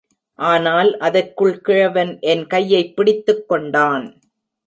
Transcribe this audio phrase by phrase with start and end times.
[0.39, 4.21] ஆனால் அதற்குள் கிழவன் என் கையைப் பிடித்துக் கொண்டான்.